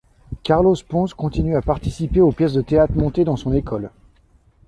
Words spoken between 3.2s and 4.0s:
dans son école.